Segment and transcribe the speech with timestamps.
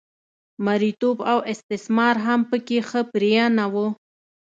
[0.65, 3.75] مریتوب او استثمار هم په کې ښه پرېنه و